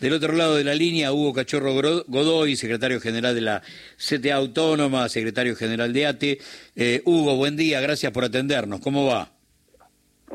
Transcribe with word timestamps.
Del 0.00 0.14
otro 0.14 0.32
lado 0.32 0.56
de 0.56 0.64
la 0.64 0.74
línea, 0.74 1.12
Hugo 1.12 1.34
Cachorro 1.34 1.74
Godoy, 2.06 2.56
secretario 2.56 3.00
general 3.00 3.34
de 3.34 3.42
la 3.42 3.62
CTA 3.98 4.36
Autónoma, 4.36 5.06
secretario 5.10 5.54
general 5.54 5.92
de 5.92 6.06
ATE. 6.06 6.38
Eh, 6.74 7.02
Hugo, 7.04 7.36
buen 7.36 7.54
día, 7.54 7.82
gracias 7.82 8.10
por 8.10 8.24
atendernos. 8.24 8.80
¿Cómo 8.80 9.04
va? 9.04 9.30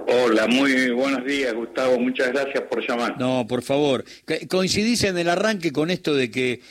Hola, 0.07 0.45
muy 0.45 0.91
buenos 0.91 1.25
días, 1.25 1.51
Gustavo. 1.55 1.99
Muchas 1.99 2.31
gracias 2.31 2.63
por 2.69 2.87
llamar. 2.87 3.19
No, 3.19 3.47
por 3.47 3.63
favor. 3.63 4.05
Coincidís 4.47 5.03
en 5.03 5.17
el 5.17 5.29
arranque 5.29 5.71
con 5.71 5.89
esto 5.89 6.13
de 6.13 6.29
que 6.29 6.61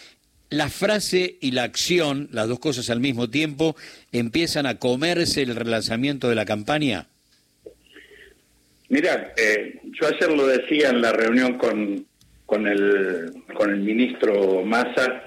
la 0.50 0.68
frase 0.68 1.36
y 1.40 1.50
la 1.50 1.64
acción, 1.64 2.28
las 2.30 2.46
dos 2.46 2.60
cosas 2.60 2.90
al 2.90 3.00
mismo 3.00 3.28
tiempo, 3.28 3.74
empiezan 4.12 4.66
a 4.66 4.78
comerse 4.78 5.42
el 5.42 5.56
relanzamiento 5.56 6.28
de 6.28 6.36
la 6.36 6.44
campaña. 6.44 7.08
Mira, 8.88 9.34
eh, 9.36 9.80
yo 10.00 10.06
ayer 10.06 10.30
lo 10.30 10.46
decía 10.46 10.90
en 10.90 11.00
la 11.00 11.10
reunión 11.10 11.58
con, 11.58 12.06
con, 12.46 12.66
el, 12.66 13.42
con 13.54 13.70
el 13.70 13.80
ministro 13.80 14.62
Massa 14.62 15.22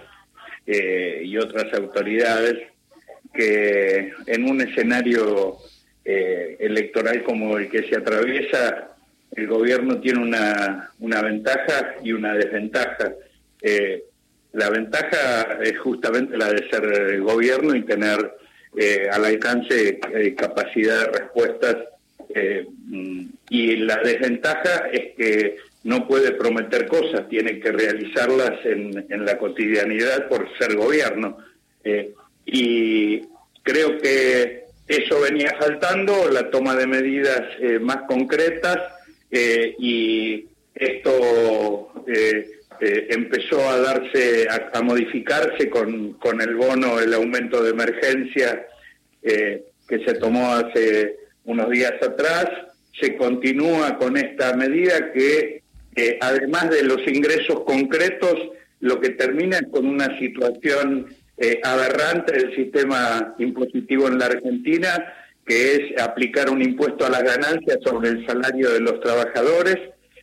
eh, 0.66 1.22
y 1.24 1.38
otras 1.38 1.74
autoridades, 1.74 2.56
que 3.34 4.14
en 4.26 4.50
un 4.50 4.62
escenario 4.62 5.58
eh, 6.04 6.58
electoral 6.60 7.24
como 7.24 7.58
el 7.58 7.70
que 7.70 7.84
se 7.90 7.98
atraviesa, 7.98 8.96
el 9.36 9.48
gobierno 9.48 10.00
tiene 10.00 10.20
una, 10.20 10.92
una 11.00 11.22
ventaja 11.22 11.96
y 12.04 12.14
una 12.14 12.34
desventaja. 12.34 13.14
la 14.54 14.70
ventaja 14.70 15.60
es 15.62 15.78
justamente 15.80 16.38
la 16.38 16.52
de 16.52 16.70
ser 16.70 17.20
gobierno 17.22 17.76
y 17.76 17.84
tener 17.84 18.18
al 19.12 19.26
alcance 19.26 20.00
capacidad 20.36 21.02
de 21.02 21.20
respuestas 21.20 21.76
eh, 22.38 22.68
y 23.50 23.76
la 23.78 23.98
desventaja 23.98 24.90
es 24.92 25.16
que 25.16 25.56
no 25.84 26.08
puede 26.08 26.32
prometer 26.34 26.86
cosas, 26.88 27.28
tiene 27.30 27.60
que 27.60 27.72
realizarlas 27.72 28.64
en, 28.66 29.26
la 29.26 29.38
cotidianidad 29.38 30.28
por 30.28 30.48
ser 30.58 30.76
gobierno. 30.76 31.38
Eh, 31.84 32.14
y 32.46 33.22
creo 33.64 33.98
que 33.98 34.66
eso 34.88 35.22
venía 35.22 35.56
faltando, 35.60 36.30
la 36.30 36.50
toma 36.52 36.76
de 36.76 36.88
medidas 36.88 37.42
eh, 37.60 37.80
más 37.80 38.04
concretas 38.08 38.78
y 39.30 40.46
esto 40.74 41.92
empezó 42.80 43.70
a 43.70 43.78
darse, 43.78 44.48
a, 44.74 44.82
modificarse 44.82 45.70
con, 45.70 46.14
con, 46.14 46.40
el 46.42 46.56
bono, 46.56 47.00
el 47.00 47.14
aumento 47.14 47.62
de 47.62 47.72
emergencia 47.72 48.66
que 49.22 50.00
se 50.06 50.14
tomó 50.14 50.54
hace 50.54 51.27
unos 51.48 51.70
días 51.72 51.94
atrás, 52.02 52.46
se 53.00 53.18
continúa 53.18 53.98
con 53.98 54.16
esta 54.16 54.54
medida 54.56 55.12
que, 55.12 55.64
además 56.22 56.70
de 56.70 56.84
los 56.84 57.00
ingresos 57.08 57.64
concretos, 57.66 58.36
lo 58.80 59.00
que 59.00 59.10
termina 59.10 59.58
es 59.58 59.68
con 59.72 59.88
una 59.88 60.18
situación 60.20 61.08
eh, 61.38 61.60
aberrante 61.64 62.34
del 62.34 62.56
sistema 62.56 63.36
impositivo 63.40 64.08
en 64.08 64.20
la 64.20 64.26
Argentina, 64.26 65.14
que 65.46 65.76
es 65.76 66.02
aplicar 66.02 66.50
un 66.50 66.62
impuesto 66.62 67.06
a 67.06 67.10
las 67.10 67.24
ganancias 67.24 67.78
sobre 67.84 68.10
el 68.10 68.26
salario 68.26 68.72
de 68.72 68.82
los 68.82 69.00
trabajadores. 69.00 69.78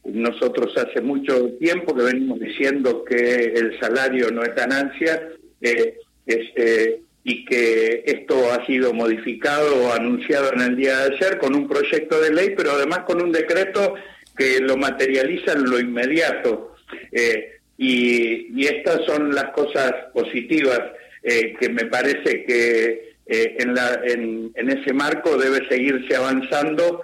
Nosotros 0.05 0.77
hace 0.77 1.01
mucho 1.01 1.51
tiempo 1.61 1.95
que 1.95 2.05
venimos 2.05 2.39
diciendo 2.39 3.05
que 3.05 3.55
el 3.55 3.79
salario 3.81 4.31
no 4.31 4.43
es 4.43 4.55
ganancia, 4.55 5.29
eh, 5.61 5.99
es, 6.27 6.51
eh, 6.57 7.01
y 7.25 7.47
que 7.47 8.05
esto 8.07 8.53
ha 8.53 8.65
sido 8.67 8.93
modificado 8.93 9.83
o 9.83 9.93
anunciado 9.93 10.53
en 10.53 10.61
el 10.61 10.77
día 10.77 10.99
de 10.99 11.17
ayer 11.17 11.39
con 11.39 11.57
un 11.57 11.67
proyecto 11.67 12.21
de 12.21 12.33
ley, 12.33 12.55
pero 12.55 12.73
además 12.73 13.01
con 13.01 13.23
un 13.23 13.33
decreto 13.33 13.95
que 14.37 14.61
lo 14.61 14.77
materializa 14.77 15.53
en 15.53 15.65
lo 15.65 15.81
inmediato. 15.81 16.77
Eh, 17.11 17.61
y, 17.79 18.67
estas 18.67 19.05
son 19.07 19.35
las 19.35 19.51
cosas 19.51 19.93
positivas 20.13 20.81
eh, 21.23 21.55
que 21.59 21.69
me 21.71 21.87
parece 21.87 22.45
que 22.45 23.15
eh, 23.27 23.57
en, 23.59 24.69
ese 24.69 24.93
marco 24.93 25.37
debe 25.39 25.67
seguirse 25.69 26.15
avanzando 26.15 27.03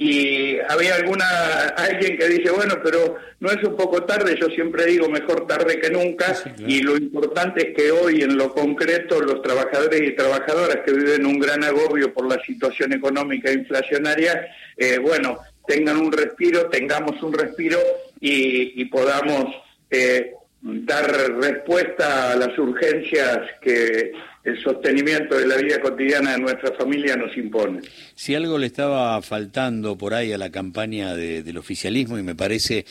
y 0.00 0.58
había 0.68 0.94
alguna 0.94 1.26
alguien 1.76 2.16
que 2.16 2.28
dice 2.28 2.50
bueno 2.50 2.76
pero 2.84 3.16
no 3.40 3.50
es 3.50 3.62
un 3.64 3.76
poco 3.76 4.04
tarde 4.04 4.38
yo 4.40 4.46
siempre 4.46 4.86
digo 4.86 5.08
mejor 5.08 5.48
tarde 5.48 5.80
que 5.80 5.90
nunca 5.90 6.36
y 6.56 6.80
lo 6.82 6.96
importante 6.96 7.68
es 7.68 7.76
que 7.76 7.90
hoy 7.90 8.22
en 8.22 8.36
lo 8.36 8.54
concreto 8.54 9.20
los 9.20 9.42
trabajadores 9.42 10.00
y 10.00 10.14
trabajadoras 10.14 10.78
que 10.86 10.92
viven 10.92 11.26
un 11.26 11.40
gran 11.40 11.64
agobio 11.64 12.14
por 12.14 12.28
la 12.28 12.40
situación 12.44 12.92
económica 12.92 13.50
e 13.50 13.54
inflacionaria 13.54 14.46
eh, 14.76 14.98
bueno 14.98 15.38
tengan 15.66 15.96
un 15.96 16.12
respiro 16.12 16.68
tengamos 16.68 17.20
un 17.20 17.32
respiro 17.32 17.78
y, 18.20 18.84
podamos 18.86 19.46
eh, 19.90 20.32
dar 20.60 21.10
respuesta 21.40 22.32
a 22.32 22.36
las 22.36 22.58
urgencias 22.58 23.38
que 23.60 24.12
el 24.44 24.62
sostenimiento 24.62 25.36
de 25.36 25.46
la 25.46 25.56
vida 25.56 25.80
cotidiana 25.80 26.32
de 26.32 26.38
nuestra 26.38 26.72
familia 26.72 27.16
nos 27.16 27.36
impone. 27.36 27.80
Si 28.14 28.34
algo 28.34 28.58
le 28.58 28.66
estaba 28.66 29.20
faltando 29.22 29.96
por 29.96 30.14
ahí 30.14 30.32
a 30.32 30.38
la 30.38 30.50
campaña 30.50 31.14
del 31.14 31.56
oficialismo, 31.58 32.18
y 32.18 32.22
me 32.22 32.34
parece 32.34 32.86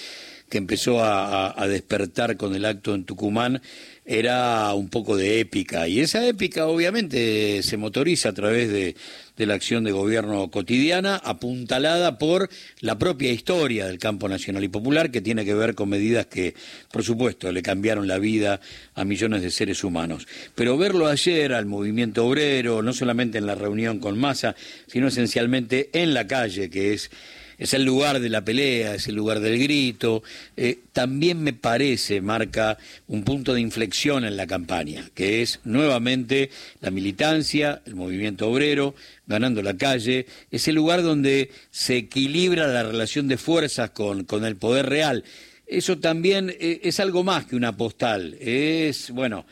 que 0.50 0.58
empezó 0.58 1.04
a, 1.04 1.68
despertar 1.68 2.38
con 2.38 2.56
el 2.56 2.66
acto 2.66 2.96
en 2.96 3.04
Tucumán, 3.04 3.62
era 4.06 4.74
un 4.74 4.88
poco 4.88 5.18
de 5.18 5.42
épica. 5.42 5.88
Y 5.88 6.00
esa 6.00 6.26
épica 6.26 6.68
obviamente 6.68 7.62
se 7.64 7.76
motoriza 7.76 8.30
a 8.30 8.34
través 8.34 8.70
de, 8.72 8.96
de 9.36 9.46
la 9.46 9.56
acción 9.56 9.84
de 9.84 9.92
gobierno 9.92 10.50
cotidiana, 10.50 11.18
apuntalada 11.18 12.18
por 12.18 12.50
la 12.80 12.98
propia 12.98 13.32
historia 13.32 13.88
del 13.88 14.00
campo 14.00 14.30
nacional 14.30 14.64
y 14.64 14.70
popular, 14.70 15.12
que 15.12 15.20
tiene 15.20 15.44
que 15.44 15.54
ver 15.54 15.76
con 15.76 15.90
medidas 15.90 16.28
que, 16.28 16.56
por 16.92 17.04
supuesto, 17.04 17.52
le 17.52 17.62
cambiaron 17.62 18.08
la 18.08 18.18
vida 18.18 18.62
a 18.96 19.04
millones 19.04 19.42
de 19.42 19.52
seres 19.52 19.84
humanos. 19.84 20.28
Pero 20.56 20.78
verlo 20.78 21.08
ayer 21.08 21.52
al 21.54 21.66
movimiento 21.66 22.26
obrero, 22.26 22.82
no 22.82 22.94
solamente 22.94 23.38
en 23.38 23.46
la 23.46 23.56
reunión 23.56 24.00
con 24.00 24.18
Massa, 24.18 24.56
sino 24.88 25.10
esencialmente 25.10 25.90
en 25.92 26.14
la 26.14 26.26
calle, 26.28 26.70
que 26.70 26.94
es 26.94 27.12
es 27.58 27.74
el 27.74 27.84
lugar 27.84 28.20
de 28.20 28.30
la 28.30 28.44
pelea, 28.44 28.96
es 28.96 29.08
el 29.08 29.16
lugar 29.16 29.40
del 29.40 29.58
grito. 29.60 30.24
Eh, 30.56 30.80
también 30.94 31.42
me 31.42 31.54
parece, 31.54 32.22
marca 32.22 32.78
un 33.08 33.24
punto 33.24 33.54
de 33.54 33.62
inflexión 33.62 34.26
en 34.26 34.38
la 34.38 34.48
campaña, 34.48 35.10
que 35.14 35.42
es 35.42 35.60
nuevamente 35.64 36.50
la 36.82 36.92
militancia, 36.92 37.82
el 37.86 37.96
movimiento 37.96 38.50
obrero, 38.50 38.96
ganando 39.26 39.62
la 39.62 39.76
calle, 39.76 40.26
es 40.52 40.68
el 40.68 40.76
lugar 40.76 41.02
donde 41.02 41.52
se 41.72 41.98
equilibra 41.98 42.68
la 42.68 42.84
relación 42.84 43.28
de 43.28 43.38
fuerzas 43.38 43.90
con, 43.92 44.24
con 44.24 44.46
el 44.46 44.56
poder 44.56 44.88
real. 44.88 45.24
Eso 45.66 45.98
también 45.98 46.50
eh, 46.50 46.80
es 46.84 47.00
algo 47.00 47.24
más 47.24 47.46
que 47.46 47.56
una 47.56 47.76
postal, 47.76 48.38
es, 48.40 49.12
bueno, 49.12 49.46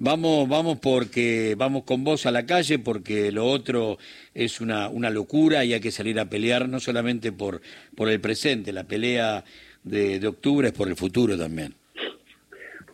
vamos, 0.00 0.48
vamos 0.48 0.78
porque 0.80 1.54
vamos 1.56 1.84
con 1.84 2.02
vos 2.02 2.26
a 2.26 2.32
la 2.32 2.44
calle 2.44 2.80
porque 2.80 3.30
lo 3.30 3.46
otro 3.46 3.98
es 4.34 4.60
una, 4.60 4.88
una 4.88 5.10
locura 5.10 5.64
y 5.64 5.74
hay 5.74 5.80
que 5.80 5.92
salir 5.92 6.18
a 6.18 6.24
pelear 6.24 6.68
no 6.68 6.80
solamente 6.80 7.30
por, 7.30 7.60
por 7.94 8.08
el 8.08 8.20
presente, 8.20 8.72
la 8.72 8.84
pelea 8.84 9.44
de, 9.84 10.18
de 10.18 10.26
octubre 10.26 10.68
es 10.68 10.74
por 10.74 10.88
el 10.88 10.96
futuro 10.96 11.38
también. 11.38 11.74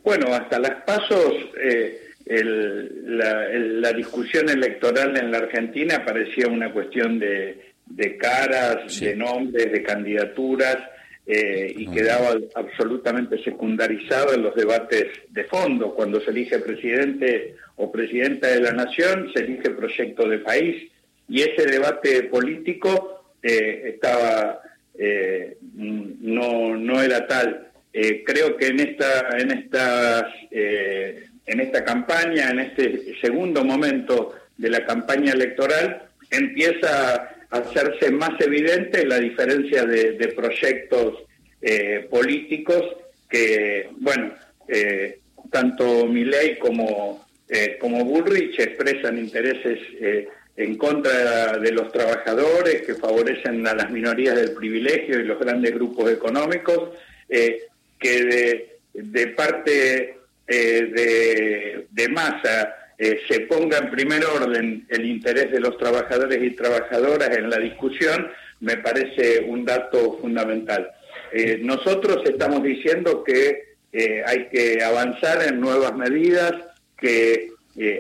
Bueno, 0.04 0.32
hasta 0.34 0.58
las 0.58 0.82
pasos, 0.84 1.32
eh, 1.60 2.00
la, 2.26 3.92
discusión 3.92 4.48
electoral 4.48 5.16
en 5.16 5.30
la 5.32 5.38
Argentina 5.38 6.04
parecía 6.04 6.48
una 6.48 6.70
cuestión 6.72 7.18
de, 7.18 7.72
de 7.86 8.16
caras, 8.16 9.00
de 9.00 9.16
nombres, 9.16 9.72
de 9.72 9.82
candidaturas 9.82 10.76
eh, 11.28 11.74
y 11.76 11.88
quedaba 11.88 12.38
absolutamente 12.54 13.42
secundarizado 13.42 14.32
en 14.32 14.44
los 14.44 14.54
debates 14.54 15.08
de 15.30 15.42
fondo. 15.42 15.92
Cuando 15.92 16.20
se 16.20 16.30
elige 16.30 16.60
presidente 16.60 17.56
o 17.74 17.90
presidenta 17.90 18.46
de 18.46 18.60
la 18.60 18.70
nación, 18.70 19.32
se 19.34 19.40
elige 19.40 19.70
proyecto 19.70 20.28
de 20.28 20.38
país 20.38 20.88
y 21.28 21.42
ese 21.42 21.66
debate 21.66 22.22
político 22.24 23.24
eh, 23.42 23.94
estaba 23.94 24.60
eh, 24.96 25.56
no 25.74 26.76
no 26.76 27.02
era 27.02 27.26
tal. 27.26 27.70
creo 28.24 28.56
que 28.56 28.68
en 28.68 28.80
esta 28.80 29.28
en 29.36 29.50
estas 29.50 30.26
en 30.52 31.60
esta 31.60 31.84
campaña, 31.84 32.50
en 32.50 32.60
este 32.60 33.20
segundo 33.20 33.64
momento 33.64 34.32
de 34.56 34.70
la 34.70 34.84
campaña 34.86 35.32
electoral, 35.32 36.02
empieza 36.30 37.35
hacerse 37.50 38.10
más 38.10 38.40
evidente 38.40 39.06
la 39.06 39.18
diferencia 39.18 39.84
de, 39.84 40.32
proyectos 40.34 41.24
eh, 41.60 42.06
políticos 42.10 42.84
que, 43.28 43.88
bueno, 43.98 44.32
eh, 44.68 45.20
tanto 45.50 46.06
Milley 46.06 46.58
como, 46.58 47.26
eh, 47.48 47.76
como 47.80 48.04
Bullrich 48.04 48.58
expresan 48.58 49.18
intereses 49.18 49.78
en 50.56 50.76
contra 50.76 51.58
de 51.58 51.70
los 51.70 51.92
trabajadores, 51.92 52.82
que 52.82 52.94
favorecen 52.94 53.66
a 53.66 53.74
las 53.74 53.90
minorías 53.90 54.36
del 54.36 54.52
privilegio 54.52 55.20
y 55.20 55.24
los 55.24 55.38
grandes 55.38 55.74
grupos 55.74 56.10
económicos, 56.10 56.90
que 57.28 58.24
de, 58.24 58.78
de 58.94 59.26
parte 59.28 60.16
de, 60.46 61.86
de 61.90 62.08
masa 62.08 62.74
eh, 62.98 63.20
se 63.28 63.40
ponga 63.40 63.78
en 63.78 63.90
primer 63.90 64.24
orden 64.24 64.86
el 64.88 65.04
interés 65.04 65.52
de 65.52 65.60
los 65.60 65.76
trabajadores 65.76 66.42
y 66.42 66.56
trabajadoras 66.56 67.36
en 67.36 67.50
la 67.50 67.58
discusión, 67.58 68.28
me 68.60 68.78
parece 68.78 69.44
un 69.46 69.66
dato 69.66 70.18
fundamental. 70.18 70.90
Eh, 71.32 71.58
nosotros 71.62 72.22
estamos 72.24 72.62
diciendo 72.62 73.22
que 73.22 73.74
eh, 73.92 74.22
hay 74.26 74.48
que 74.48 74.82
avanzar 74.82 75.42
en 75.46 75.60
nuevas 75.60 75.94
medidas 75.94 76.52
que 76.98 77.50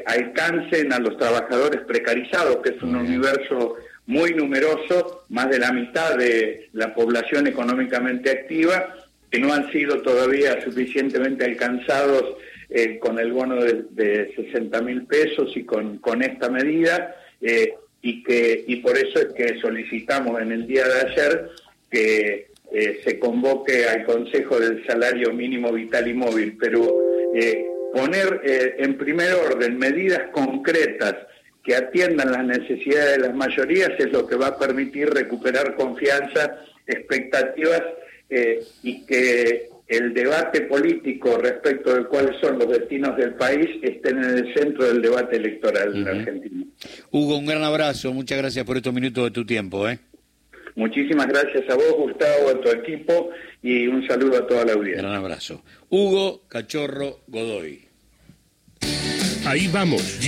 alcancen 0.06 0.90
a 0.94 0.98
los 0.98 1.18
trabajadores 1.18 1.82
precarizados, 1.82 2.62
que 2.62 2.70
es 2.70 2.82
un 2.82 2.96
universo 2.96 3.76
muy 4.06 4.32
numeroso, 4.32 5.26
más 5.28 5.50
de 5.50 5.58
la 5.58 5.70
mitad 5.70 6.16
de 6.16 6.70
la 6.72 6.94
población 6.94 7.46
económicamente 7.46 8.30
activa, 8.30 8.94
que 9.30 9.38
no 9.38 9.52
han 9.52 9.70
sido 9.72 10.00
todavía 10.00 10.64
suficientemente 10.64 11.44
alcanzados 11.44 12.36
con 13.00 13.18
el 13.18 13.32
bono 13.32 13.56
de, 13.62 14.32
60 14.34 14.80
mil 14.82 15.06
pesos 15.06 15.56
y 15.56 15.64
con, 15.64 15.98
con 15.98 16.22
esta 16.22 16.48
medida, 16.48 17.14
y, 18.02 18.22
que, 18.22 18.64
y 18.66 18.76
por 18.76 18.96
eso 18.96 19.18
es 19.20 19.26
que 19.34 19.58
solicitamos 19.60 20.40
en 20.40 20.52
el 20.52 20.66
día 20.66 20.84
de 20.86 21.00
ayer 21.00 21.50
que 21.90 22.48
eh, 22.72 23.00
se 23.04 23.18
convoque 23.18 23.86
al 23.86 24.04
Consejo 24.04 24.58
del 24.58 24.84
Salario 24.86 25.32
Mínimo 25.32 25.72
Vital 25.72 26.08
y 26.08 26.14
Móvil, 26.14 26.56
pero 26.58 27.00
eh, 27.34 27.64
poner 27.92 28.40
eh, 28.44 28.74
en 28.78 28.98
primer 28.98 29.34
orden 29.34 29.78
medidas 29.78 30.30
concretas 30.32 31.14
que 31.62 31.76
atiendan 31.76 32.32
las 32.32 32.44
necesidades 32.44 33.16
de 33.16 33.28
las 33.28 33.34
mayorías 33.34 33.90
es 33.98 34.12
lo 34.12 34.26
que 34.26 34.36
va 34.36 34.48
a 34.48 34.58
permitir 34.58 35.10
recuperar 35.10 35.74
confianza, 35.74 36.58
expectativas 36.86 37.82
y 38.82 39.06
que 39.06 39.68
el 39.88 40.12
debate 40.14 40.62
político 40.62 41.38
respecto 41.38 41.94
de 41.94 42.06
cuáles 42.06 42.40
son 42.40 42.58
los 42.58 42.68
destinos 42.68 43.16
del 43.16 43.34
país 43.34 43.68
estén 43.82 44.18
en 44.18 44.38
el 44.38 44.54
centro 44.54 44.84
del 44.84 45.00
debate 45.00 45.36
electoral 45.36 45.96
en 45.96 46.08
Argentina. 46.08 46.64
Hugo, 47.10 47.38
un 47.38 47.46
gran 47.46 47.62
abrazo, 47.62 48.12
muchas 48.12 48.38
gracias 48.38 48.64
por 48.64 48.76
estos 48.76 48.92
minutos 48.92 49.24
de 49.24 49.30
tu 49.30 49.46
tiempo. 49.46 49.88
¿eh? 49.88 49.98
Muchísimas 50.74 51.26
gracias 51.28 51.70
a 51.70 51.74
vos, 51.74 51.94
Gustavo, 51.96 52.50
a 52.50 52.60
tu 52.60 52.68
equipo 52.68 53.30
y 53.62 53.86
un 53.86 54.06
saludo 54.06 54.38
a 54.38 54.46
toda 54.46 54.64
la 54.64 54.72
audiencia. 54.72 55.08
Un 55.08 55.14
abrazo. 55.14 55.62
Hugo 55.88 56.42
Cachorro 56.48 57.20
Godoy. 57.28 57.86
Ahí 59.46 59.68
vamos, 59.68 60.18